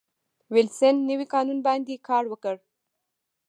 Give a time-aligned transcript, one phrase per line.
[0.53, 2.55] وېلسن نوي قانون باندې کار وکړ.